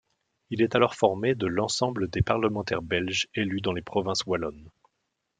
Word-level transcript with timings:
Il 0.49 0.63
est 0.63 0.73
alors 0.73 0.95
formé 0.95 1.35
de 1.35 1.45
l'ensemble 1.45 2.09
des 2.09 2.23
parlementaires 2.23 2.81
belges 2.81 3.27
élus 3.35 3.61
dans 3.61 3.71
les 3.71 3.83
provinces 3.83 4.25
wallonnes. 4.25 4.67